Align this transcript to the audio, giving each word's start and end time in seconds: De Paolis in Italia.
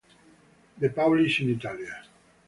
De 0.77 0.89
Paolis 0.89 1.37
in 1.41 1.49
Italia. 1.51 2.03